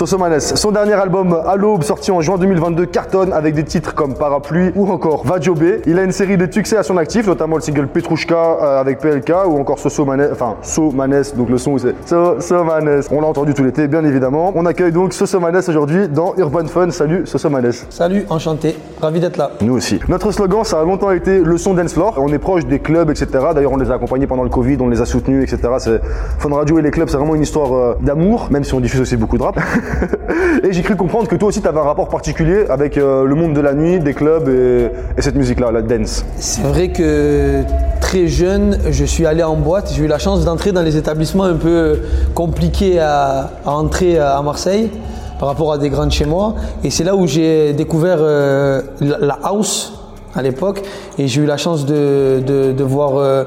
[0.00, 4.14] Sosomanes, son dernier album à l'aube sorti en juin 2022 cartonne avec des titres comme
[4.14, 5.82] Parapluie ou encore Vajobé.
[5.84, 8.98] Il a une série de succès à son actif, notamment le single Petrushka euh, avec
[9.00, 13.02] PLK ou encore Sosomanes, enfin Somanes, donc le son c'est Sosomanes.
[13.10, 14.54] On l'a entendu tout l'été, bien évidemment.
[14.54, 16.90] On accueille donc Sosomanes aujourd'hui dans Urban Fun.
[16.92, 17.84] Salut Sosomanes.
[17.90, 19.50] Salut, enchanté, ravi d'être là.
[19.60, 20.00] Nous aussi.
[20.08, 22.14] Notre slogan, ça a longtemps été le son dance floor.
[22.16, 23.26] On est proche des clubs, etc.
[23.54, 25.74] D'ailleurs, on les a accompagnés pendant le Covid, on les a soutenus, etc.
[25.76, 26.00] C'est
[26.38, 29.02] Fun Radio et les clubs, c'est vraiment une histoire euh, d'amour, même si on diffuse
[29.02, 29.60] aussi beaucoup de rap.
[30.64, 33.34] et j'ai cru comprendre que toi aussi, tu avais un rapport particulier avec euh, le
[33.34, 36.24] monde de la nuit, des clubs et, et cette musique-là, la dance.
[36.36, 37.62] C'est vrai que
[38.00, 39.92] très jeune, je suis allé en boîte.
[39.94, 42.00] J'ai eu la chance d'entrer dans les établissements un peu
[42.34, 44.90] compliqués à, entrer à Marseille
[45.38, 46.54] par rapport à des grands de chez moi.
[46.82, 49.92] Et c'est là où j'ai découvert euh, la house
[50.34, 50.82] à l'époque.
[51.18, 53.44] Et j'ai eu la chance de voir euh,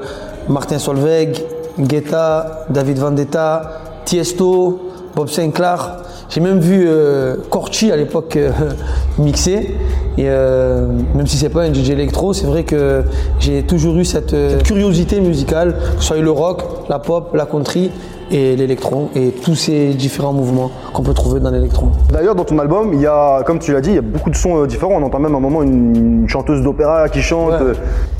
[0.48, 1.44] Martin Solveig,
[1.78, 6.03] Guetta, David Vendetta, Tiesto, Bob Sinclair.
[6.28, 8.50] J'ai même vu euh, Corchi à l'époque euh,
[9.18, 9.76] mixer.
[10.16, 13.02] Et euh, même si c'est pas un DJ électro, c'est vrai que
[13.40, 17.34] j'ai toujours eu cette, euh, cette curiosité musicale, que ce soit le rock, la pop,
[17.34, 17.90] la country
[18.30, 21.88] et l'électro et tous ces différents mouvements qu'on peut trouver dans l'électro.
[22.10, 24.30] D'ailleurs, dans ton album, il y a, comme tu l'as dit, il y a beaucoup
[24.30, 24.94] de sons différents.
[24.94, 27.60] On entend même à un moment une, une chanteuse d'opéra qui chante.
[27.60, 27.72] Ouais.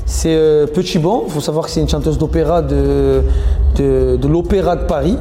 [0.05, 3.21] C'est euh, Petit Bon, il faut savoir que c'est une chanteuse d'opéra de,
[3.77, 5.17] de, de l'Opéra de Paris,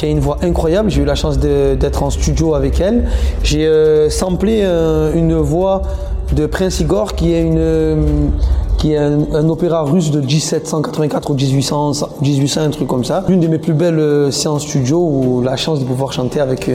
[0.00, 0.88] qui a une voix incroyable.
[0.88, 3.06] J'ai eu la chance d'être en studio avec elle.
[3.42, 5.82] J'ai euh, samplé euh, une voix
[6.32, 7.96] de Prince Igor, qui est, une, euh,
[8.78, 13.24] qui est un, opéra russe de 1784 ou 1800, 1800, un truc comme ça.
[13.28, 16.70] L'une de mes plus belles séances studio où la chance de pouvoir chanter avec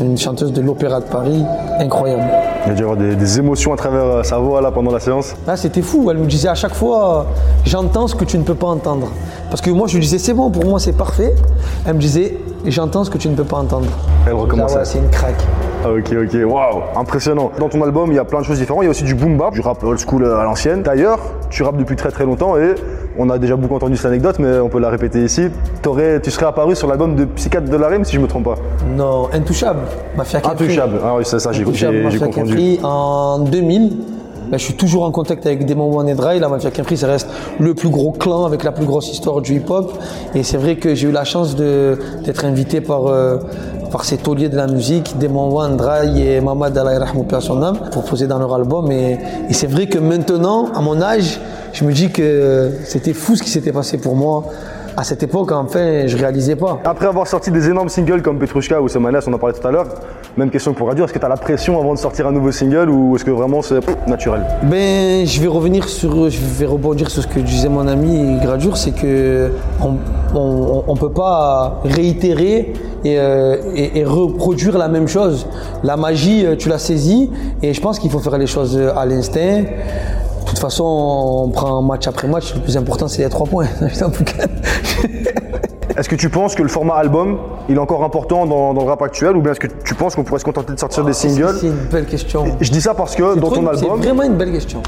[0.00, 1.44] une chanteuse de l'Opéra de Paris,
[1.78, 2.22] incroyable.
[2.66, 4.70] Il y a dû y avoir des, des émotions à travers euh, sa voix là
[4.70, 5.34] pendant la séance.
[5.46, 6.08] Ah, c'était fou.
[6.10, 7.26] Elle me disait à chaque fois,
[7.64, 9.08] j'entends ce que tu ne peux pas entendre.
[9.50, 11.34] Parce que moi, je lui disais, c'est bon, pour moi, c'est parfait.
[11.86, 13.86] Elle me disait, j'entends ce que tu ne peux pas entendre.
[14.26, 14.78] Elle Ah recommençait.
[14.78, 15.44] ouais, c'est une craque.
[15.84, 17.50] Ah, ok, ok, waouh, impressionnant.
[17.58, 18.82] Dans ton album, il y a plein de choses différentes.
[18.82, 20.82] Il y a aussi du boom bap, du rap old school euh, à l'ancienne.
[20.82, 21.18] D'ailleurs,
[21.50, 22.74] tu rappes depuis très très longtemps et
[23.18, 25.48] on a déjà beaucoup entendu cette anecdote, mais on peut la répéter ici.
[26.22, 28.56] Tu serais apparu sur l'album de Psychiatre de la Rime, si je me trompe pas.
[28.96, 29.80] Non, intouchable.
[30.16, 30.64] Mafia Capri.
[30.64, 31.00] Intouchable.
[31.04, 32.78] Ah oui, c'est ça, j'ai confondu.
[32.82, 33.92] En 2000.
[34.50, 36.38] Là, je suis toujours en contact avec Demon One et Dry.
[36.38, 39.56] La Mafia Capri, ça reste le plus gros clan avec la plus grosse histoire du
[39.56, 39.92] hip-hop.
[40.34, 43.38] Et c'est vrai que j'ai eu la chance d'être invité par, euh,
[43.94, 47.78] par ces tauliers de la musique, One, Dry et Mamad Allah Rahmou Père son âme,
[47.92, 48.90] pour poser dans leur album.
[48.90, 49.18] Et
[49.52, 51.38] c'est vrai que maintenant, à mon âge,
[51.72, 54.46] je me dis que c'était fou ce qui s'était passé pour moi.
[54.96, 56.78] À cette époque, enfin, je réalisais pas.
[56.84, 59.72] Après avoir sorti des énormes singles comme Petrushka ou Semanas, on en parlait tout à
[59.72, 59.86] l'heure,
[60.36, 62.52] même question pour Radio, est-ce que tu as la pression avant de sortir un nouveau
[62.52, 64.42] single ou est-ce que vraiment c'est naturel?
[64.62, 68.76] Ben, je vais revenir sur, je vais rebondir sur ce que disait mon ami Gradure,
[68.76, 69.50] c'est que
[69.82, 69.94] on,
[70.38, 72.72] on, on peut pas réitérer
[73.04, 75.46] et, euh, et- et reproduire la même chose.
[75.82, 77.30] La magie, euh, tu l'as saisie
[77.62, 79.64] et je pense qu'il faut faire les choses à l'instinct.
[80.64, 82.54] De toute façon, on prend match après match.
[82.54, 83.66] Le plus important, c'est les trois points.
[85.98, 87.36] Est-ce que tu penses que le format album,
[87.68, 90.14] il est encore important dans, dans le rap actuel ou bien est-ce que tu penses
[90.14, 92.46] qu'on pourrait se contenter de sortir des singles C'est une belle question.
[92.62, 94.82] Je dis ça parce que dans ton C'est album, vraiment une belle question.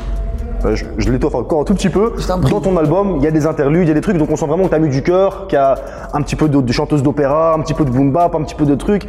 [0.64, 2.14] Euh, je, je l'étoffe encore un tout petit peu.
[2.50, 4.36] Dans ton album, il y a des interludes, il y a des trucs, donc on
[4.36, 5.74] sent vraiment que tu as mis du cœur, qu'il y a
[6.14, 8.54] un petit peu de, de chanteuse d'opéra, un petit peu de boom bap, un petit
[8.54, 9.06] peu de trucs,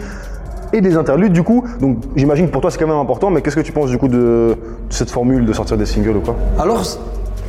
[0.73, 1.63] et des interludes du coup.
[1.81, 3.97] Donc j'imagine que pour toi c'est quand même important, mais qu'est-ce que tu penses du
[3.97, 4.55] coup de, de
[4.89, 6.35] cette formule de sortir des singles ou quoi?
[6.59, 6.83] Alors,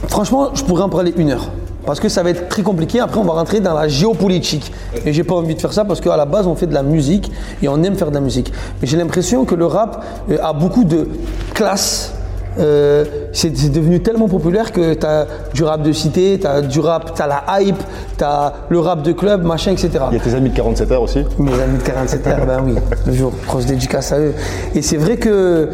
[0.08, 1.50] franchement, je pourrais en parler une heure.
[1.86, 3.00] Parce que ça va être très compliqué.
[3.00, 4.72] Après, on va rentrer dans la géopolitique.
[5.06, 6.82] Et j'ai pas envie de faire ça parce qu'à la base, on fait de la
[6.82, 8.52] musique et on aime faire de la musique.
[8.82, 11.08] Mais j'ai l'impression que le rap euh, a beaucoup de
[11.54, 12.12] classe.
[12.58, 16.80] Euh, c'est devenu tellement populaire que tu as du rap de cité, tu as du
[16.80, 17.76] rap, tu as la hype,
[18.16, 19.91] tu as le rap de club, machin, etc.
[20.10, 21.24] Il y a tes amis de 47 heures aussi.
[21.38, 22.74] Mes amis de 47 heures, ben oui,
[23.04, 24.34] toujours, grosse dédicace à eux.
[24.74, 25.69] Et c'est vrai que,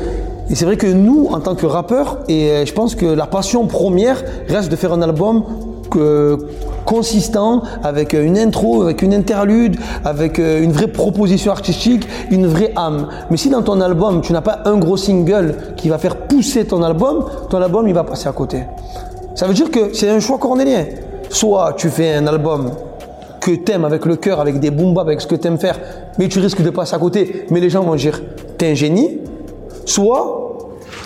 [0.50, 3.26] et c'est vrai que nous, en tant que rappeurs, et euh, je pense que la
[3.26, 5.42] passion première reste de faire un album
[5.90, 6.38] que-
[6.84, 12.46] consistant, avec euh, une intro, avec une interlude, avec euh, une vraie proposition artistique, une
[12.46, 13.08] vraie âme.
[13.30, 16.66] Mais si dans ton album, tu n'as pas un gros single qui va faire pousser
[16.66, 18.64] ton album, ton album, il va passer à côté.
[19.34, 20.84] Ça veut dire que c'est un choix cornélien.
[21.28, 22.70] Soit tu fais un album
[23.40, 25.78] que t'aimes avec le cœur, avec des boom avec ce que t'aimes faire,
[26.18, 28.22] mais tu risques de passer à côté, mais les gens vont dire
[28.56, 29.18] t'es un génie.
[29.84, 30.44] Soit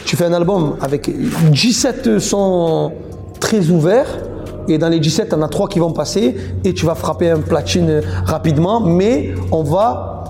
[0.04, 1.10] tu fais un album avec
[1.50, 2.92] 17 sons
[3.40, 4.27] très ouverts,
[4.68, 7.40] et dans les 17, t'en as 3 qui vont passer, et tu vas frapper un
[7.40, 10.24] platine rapidement, mais on va,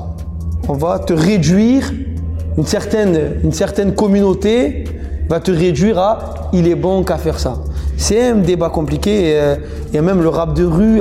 [0.69, 1.93] on va te réduire
[2.56, 4.85] une certaine, une certaine communauté
[5.29, 7.56] va te réduire à il est bon qu'à faire ça.
[7.96, 9.56] C'est un débat compliqué et, euh,
[9.93, 11.00] et même le rap de rue,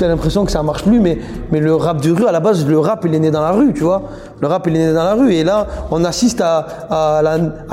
[0.00, 1.18] tu as l'impression que ça marche plus, mais,
[1.52, 3.52] mais le rap de rue, à la base, le rap, il est né dans la
[3.52, 4.02] rue, tu vois.
[4.40, 5.32] Le rap, il est né dans la rue.
[5.32, 7.22] Et là, on assiste à, à,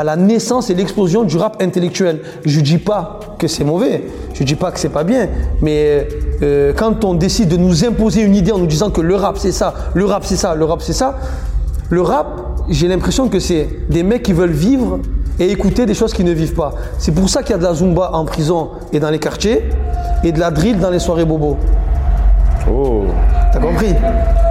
[0.04, 2.20] la, naissance et l'explosion du rap intellectuel.
[2.46, 4.04] Je dis pas que c'est mauvais,
[4.34, 5.30] je dis pas que c'est pas bien,
[5.62, 6.08] mais
[6.42, 9.38] euh, quand on décide de nous imposer une idée en nous disant que le rap,
[9.38, 11.18] c'est ça, le rap, c'est ça, le rap, c'est ça,
[11.90, 12.28] le rap,
[12.68, 15.00] j'ai l'impression que c'est des mecs qui veulent vivre
[15.40, 16.74] et écouter des choses qu'ils ne vivent pas.
[16.98, 19.70] C'est pour ça qu'il y a de la zumba en prison et dans les quartiers
[20.24, 21.58] et de la drill dans les soirées bobo.
[22.72, 23.04] Oh,
[23.54, 23.94] T'as compris?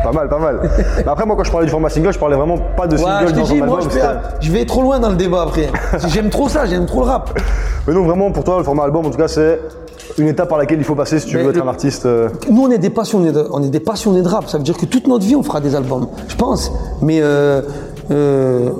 [0.02, 0.60] Pas mal, pas mal.
[0.98, 3.02] Mais après, moi, quand je parlais du format single, je parlais vraiment pas de Ouais,
[3.02, 3.80] single je te dans dis, un moi album.
[3.90, 5.68] je vais, c'était- je vais trop loin dans le débat après.
[6.08, 7.38] J'aime trop ça, j'aime trop le rap.
[7.86, 9.60] Mais non, vraiment, pour toi, le format album, en tout cas, c'est
[10.18, 12.06] une étape par laquelle il faut passer si tu Mais veux être un artiste.
[12.06, 14.48] euh, Nous, on est des passionnés de, on est des passionnés de rap.
[14.48, 16.06] Ça veut dire que toute notre vie, on fera des albums.
[16.28, 16.72] Je pense.
[17.02, 17.60] Mais, euh,
[18.10, 18.70] euh,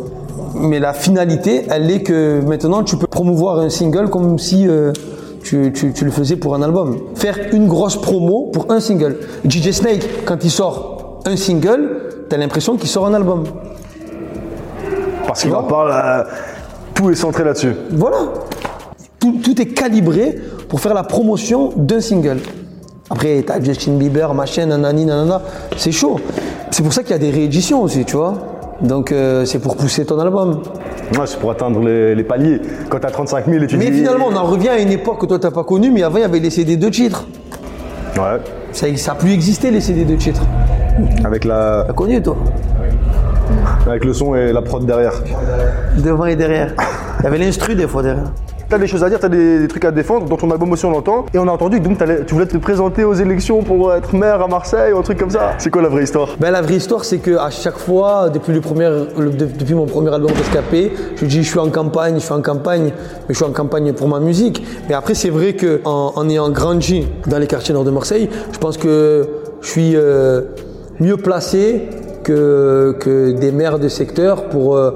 [0.55, 4.93] mais la finalité, elle est que maintenant, tu peux promouvoir un single comme si euh,
[5.47, 6.99] tu, tu- tu le faisais pour un album.
[7.15, 9.17] Faire une grosse promo pour un single.
[9.49, 13.45] DJ Snake, quand il sort un single, t'as l'impression qu'il sort un album.
[15.27, 16.25] Parce qu'il en parle, euh,
[16.95, 17.75] tout est centré là-dessus.
[17.93, 18.17] Voilà.
[19.21, 20.37] Tout, tout est calibré
[20.69, 22.39] pour faire la promotion d'un single.
[23.09, 25.43] Après, t'as Justin Bieber, machin, nanani, nanana.
[25.77, 26.19] C'est chaud.
[26.73, 28.35] C'est pour ça qu'il y a des rééditions aussi, tu vois.
[28.81, 30.61] Donc, euh, c'est pour pousser ton album.
[31.13, 32.61] Ouais, c'est pour atteindre les, les paliers.
[32.89, 33.99] Quand t'as 35 000 et tu Mais dis.
[33.99, 36.23] finalement, on en revient à une époque que toi, t'as pas connue, mais avant, il
[36.23, 37.27] y avait les CD de titres.
[38.17, 38.41] Ouais.
[38.73, 40.43] Ça n'a plus existé, les CD de titres.
[41.25, 42.37] Avec, la, T'as connu, toi
[43.87, 45.13] avec le son et la prod derrière.
[45.99, 46.75] Devant et derrière.
[47.21, 48.33] Il y avait l'instru, des fois, derrière.
[48.69, 50.27] T'as des choses à dire, t'as des, des trucs à défendre.
[50.27, 51.27] Dans ton album aussi, on l'entend.
[51.33, 54.43] Et on a entendu que donc, tu voulais te présenter aux élections pour être maire
[54.43, 55.53] à Marseille ou un truc comme ça.
[55.59, 56.31] C'est quoi la vraie histoire?
[56.41, 60.13] Ben, la vraie histoire, c'est que à chaque fois, depuis, le premier, depuis mon premier
[60.13, 63.45] album Rescapé, je dis je suis en campagne, je suis en campagne, mais je suis
[63.45, 64.67] en campagne pour ma musique.
[64.89, 68.29] Mais après, c'est vrai que en, en ayant grandi dans les quartiers nord de Marseille,
[68.51, 69.29] je pense que
[69.61, 70.41] je suis euh,
[70.99, 71.89] mieux placé
[72.25, 74.91] que, que des maires de secteur pour euh,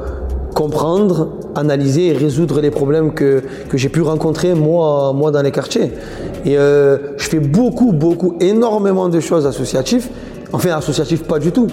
[0.65, 5.53] comprendre, analyser et résoudre les problèmes que, que j'ai pu rencontrer moi, moi dans les
[5.53, 5.91] quartiers.
[6.45, 10.09] Et euh, je fais beaucoup, beaucoup, énormément de choses associatives.
[10.53, 11.69] Enfin, associatives pas du tout.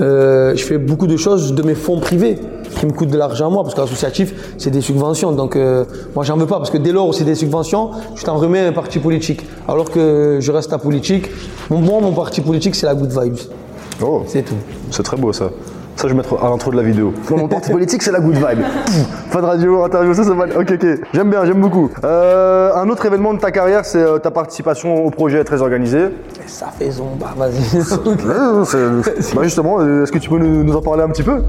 [0.00, 2.38] Euh, je fais beaucoup de choses de mes fonds privés
[2.78, 6.22] qui me coûtent de l'argent à moi parce qu'associatif c'est des subventions donc euh, moi
[6.24, 8.68] j'en veux pas parce que dès lors où c'est des subventions je t'en remets à
[8.68, 11.26] un parti politique alors que je reste à politique
[11.68, 13.40] Mon- moi mon parti politique c'est la good vibes
[14.02, 14.54] Oh, c'est tout
[14.92, 15.50] c'est très beau ça.
[16.00, 17.12] Ça, je vais mettre à l'intro de la vidéo.
[17.28, 18.64] Dans mon parti politique, c'est la good vibe.
[18.86, 20.50] Pff, Pas de radio, interview, ça, c'est mal.
[20.58, 20.86] Ok, ok.
[21.12, 21.90] J'aime bien, j'aime beaucoup.
[22.04, 26.06] Euh, un autre événement de ta carrière, c'est euh, ta participation au projet très organisé.
[26.46, 27.80] ça fait zomba vas-y
[29.34, 31.42] bah, justement, euh, est-ce que tu peux nous, nous en parler un petit peu?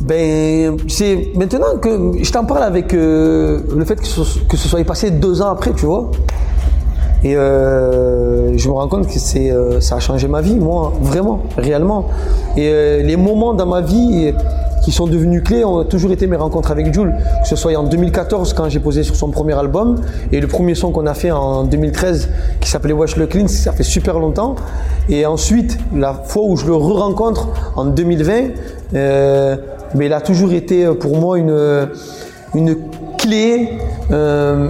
[0.00, 4.68] Ben, c'est maintenant que je t'en parle avec euh, le fait que ce, que ce
[4.68, 6.10] soit passé deux ans après, tu vois.
[7.24, 10.92] Et euh, je me rends compte que c'est, euh, ça a changé ma vie, moi,
[11.00, 12.06] vraiment, réellement.
[12.56, 14.32] Et euh, les moments dans ma vie
[14.84, 17.14] qui sont devenus clés ont toujours été mes rencontres avec Jules.
[17.42, 20.00] Que ce soit en 2014 quand j'ai posé sur son premier album
[20.30, 22.28] et le premier son qu'on a fait en 2013
[22.60, 24.54] qui s'appelait Wash le Clean, ça fait super longtemps.
[25.08, 28.32] Et ensuite, la fois où je le re-rencontre en 2020,
[28.94, 29.56] euh,
[29.94, 31.88] mais il a toujours été pour moi une,
[32.54, 32.76] une
[33.18, 33.78] clé,
[34.10, 34.68] euh,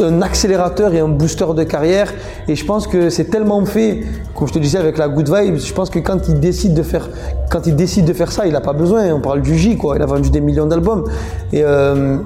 [0.00, 2.12] un, accélérateur et un booster de carrière.
[2.48, 4.00] Et je pense que c'est tellement fait,
[4.34, 6.82] comme je te disais avec la good vibe, je pense que quand il décide de
[6.82, 7.08] faire,
[7.50, 9.12] quand il décide de faire ça, il n'a pas besoin.
[9.12, 9.96] On parle du J, quoi.
[9.96, 11.04] Il a vendu des millions d'albums.
[11.52, 12.18] Et euh,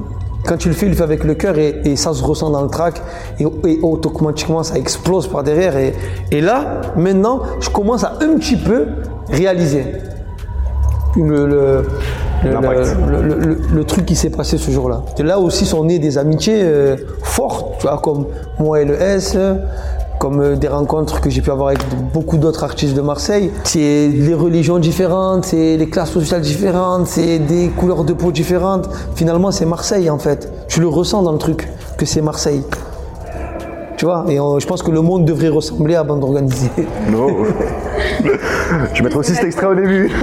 [0.47, 2.63] quand tu le fais, il le fait avec le cœur et, ça se ressent dans
[2.63, 3.03] le track
[3.41, 3.47] et,
[3.83, 5.75] automatiquement ça explose par derrière.
[6.31, 8.87] Et, là, maintenant, je commence à un petit peu
[9.29, 9.85] réaliser
[11.17, 11.85] le,
[12.45, 12.97] le, L'impact.
[13.09, 15.03] le- le- le- le truc qui s'est passé ce jour-là.
[15.19, 18.27] Là aussi sont nées des amitiés euh, fortes, tu vois, comme
[18.59, 19.37] moi et le S,
[20.19, 21.81] comme euh, des rencontres que j'ai pu avoir avec
[22.13, 23.51] beaucoup d'autres artistes de Marseille.
[23.65, 28.89] C'est des religions différentes, c'est des classes sociales différentes, c'est des couleurs de peau différentes.
[29.15, 30.51] Finalement, c'est Marseille en fait.
[30.69, 32.63] Tu le ressens dans le truc que c'est Marseille.
[33.97, 36.71] Tu vois, et euh, je pense que le monde devrait ressembler à bande organisée.
[37.11, 37.29] Non.
[38.95, 40.11] je mettre aussi cet extrait au début.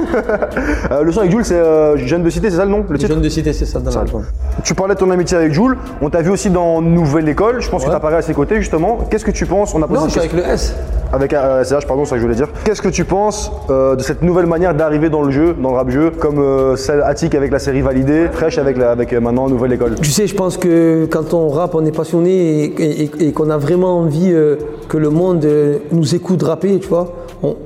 [0.91, 3.13] Euh, le son avec Jules, c'est euh, de citer, c'est ça le nom Le titre
[3.13, 4.23] Jeune de cité, c'est ça dans l'album.
[4.63, 5.77] Tu parlais de ton amitié avec Jules.
[6.01, 7.61] On t'a vu aussi dans Nouvelle École.
[7.61, 8.99] Je pense que tu apparais à ses côtés justement.
[9.09, 10.75] Qu'est-ce que tu penses On a Non, je suis avec le S.
[11.11, 12.49] Avec euh, SCH, pardon, c'est ça que je voulais dire.
[12.63, 15.75] Qu'est-ce que tu penses euh, de cette nouvelle manière d'arriver dans le jeu, dans le
[15.77, 19.73] rap jeu, comme celle Attic avec la série validée, Fresh avec, la, avec maintenant Nouvelle
[19.73, 19.95] École?
[19.95, 23.49] Tu sais, je pense que quand on rappe, on est passionné et, et- et qu'on
[23.49, 24.57] a vraiment envie euh,
[24.89, 27.13] que le monde euh, nous écoute rapper, tu vois.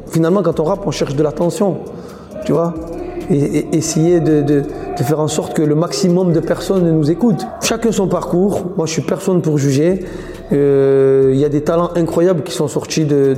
[0.08, 1.80] Finalement, quand on rappe, on cherche de l'attention,
[2.46, 2.74] tu vois.
[3.30, 4.64] Et, essayer de,
[5.04, 7.46] faire en sorte que le maximum de personnes nous écoutent.
[7.62, 8.66] Chacun son parcours.
[8.78, 10.06] Moi, je suis personne pour juger.
[10.54, 13.36] Euh, Il y a des talents incroyables qui sont sortis de,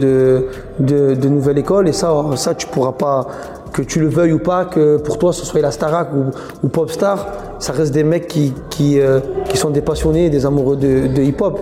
[0.80, 3.28] de, de, nouvelle école et ça, ça tu pourras pas,
[3.74, 6.26] que tu le veuilles ou pas, que pour toi ce soit la Starac ou,
[6.64, 7.26] ou Popstar,
[7.58, 8.54] ça reste des mecs qui,
[9.56, 11.60] sont des passionnés des amoureux de hip-hop.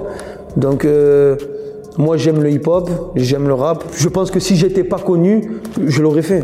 [0.58, 1.36] Donc euh,
[1.98, 3.86] moi j'aime le hip-hop, j'aime le rap.
[3.94, 6.44] Je pense que si j'étais pas connu, je l'aurais fait.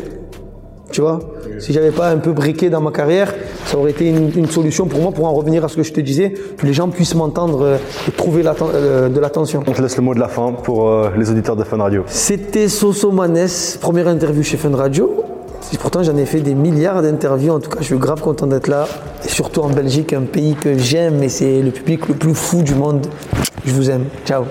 [0.91, 1.20] Tu vois?
[1.60, 3.34] Si j'avais pas un peu briqué dans ma carrière,
[3.65, 5.91] ça aurait été une, une solution pour moi pour en revenir à ce que je
[5.91, 7.77] te disais, que les gens puissent m'entendre euh,
[8.08, 9.63] et trouver euh, de l'attention.
[9.65, 12.03] On te laisse le mot de la fin pour euh, les auditeurs de Fun Radio.
[12.08, 15.32] C'était Soso Manès, première interview chez Fun Radio.
[15.79, 17.53] Pourtant, j'en ai fait des milliards d'interviews.
[17.53, 18.88] En tout cas, je suis grave content d'être là.
[19.25, 22.62] Et surtout en Belgique, un pays que j'aime et c'est le public le plus fou
[22.62, 23.08] du monde.
[23.65, 24.05] Je vous aime.
[24.25, 24.46] Ciao.